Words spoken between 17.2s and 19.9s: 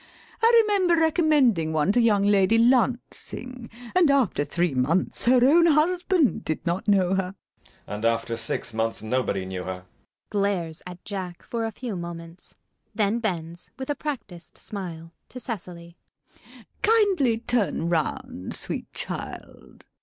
turn round, sweet child.